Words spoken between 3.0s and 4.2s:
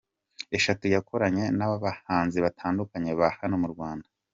ba hano mu Rwanda.